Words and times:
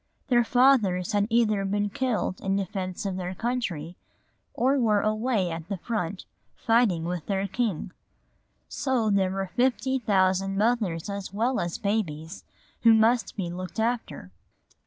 Their 0.29 0.43
fathers 0.43 1.11
had 1.11 1.27
either 1.29 1.63
been 1.63 1.91
killed 1.91 2.41
in 2.41 2.55
defence 2.55 3.05
of 3.05 3.17
their 3.17 3.35
country 3.35 3.97
or 4.55 4.79
were 4.79 5.01
away 5.01 5.51
at 5.51 5.69
the 5.69 5.77
front 5.77 6.25
fighting 6.55 7.03
with 7.05 7.27
their 7.27 7.47
king. 7.47 7.91
So 8.67 9.11
there 9.11 9.29
were 9.29 9.51
fifty 9.55 9.99
thousand 9.99 10.57
mothers 10.57 11.07
as 11.07 11.31
well 11.31 11.59
as 11.59 11.77
babies 11.77 12.43
who 12.81 12.95
must 12.95 13.35
be 13.37 13.51
looked 13.51 13.79
after. 13.79 14.31